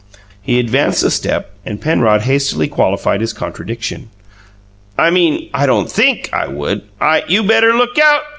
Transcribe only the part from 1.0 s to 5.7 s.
a step and Penrod hastily qualified his contradiction. "I mean, I